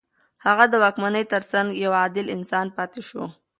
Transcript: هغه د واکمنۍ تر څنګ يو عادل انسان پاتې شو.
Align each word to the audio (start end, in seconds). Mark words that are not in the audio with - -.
هغه 0.45 0.65
د 0.69 0.73
واکمنۍ 0.83 1.23
تر 1.33 1.43
څنګ 1.51 1.67
يو 1.83 1.91
عادل 2.01 2.25
انسان 2.35 2.67
پاتې 2.77 3.01
شو. 3.09 3.23